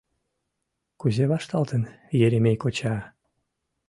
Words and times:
Кузе 0.99 1.25
вашталтын 1.31 1.83
Еремей 2.25 2.57
коча! 2.63 2.95